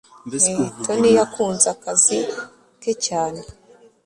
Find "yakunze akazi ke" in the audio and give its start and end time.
1.19-2.91